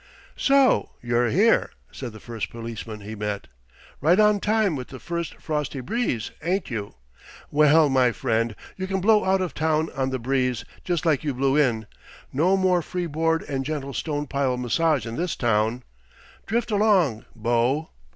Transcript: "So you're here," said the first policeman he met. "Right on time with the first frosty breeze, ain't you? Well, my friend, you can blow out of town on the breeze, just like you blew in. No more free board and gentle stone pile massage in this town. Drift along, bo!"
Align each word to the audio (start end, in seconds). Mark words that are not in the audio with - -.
"So 0.35 0.93
you're 1.03 1.29
here," 1.29 1.69
said 1.91 2.11
the 2.11 2.19
first 2.19 2.49
policeman 2.49 3.01
he 3.01 3.13
met. 3.13 3.45
"Right 4.01 4.19
on 4.19 4.39
time 4.39 4.75
with 4.75 4.87
the 4.87 4.99
first 4.99 5.35
frosty 5.39 5.79
breeze, 5.79 6.31
ain't 6.41 6.71
you? 6.71 6.95
Well, 7.51 7.87
my 7.87 8.11
friend, 8.11 8.55
you 8.77 8.87
can 8.87 8.99
blow 8.99 9.23
out 9.23 9.41
of 9.41 9.53
town 9.53 9.91
on 9.91 10.09
the 10.09 10.17
breeze, 10.17 10.65
just 10.83 11.05
like 11.05 11.23
you 11.23 11.35
blew 11.35 11.55
in. 11.55 11.85
No 12.33 12.57
more 12.57 12.81
free 12.81 13.05
board 13.05 13.43
and 13.43 13.63
gentle 13.63 13.93
stone 13.93 14.25
pile 14.25 14.57
massage 14.57 15.05
in 15.05 15.17
this 15.17 15.35
town. 15.35 15.83
Drift 16.47 16.71
along, 16.71 17.25
bo!" 17.35 17.91